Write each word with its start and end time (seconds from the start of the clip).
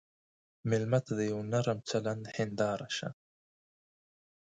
مېلمه 0.69 0.99
ته 1.05 1.11
د 1.19 1.21
یوه 1.31 1.43
نرم 1.53 1.79
چلند 1.89 2.23
هنداره 2.35 2.87
شه. 2.97 3.09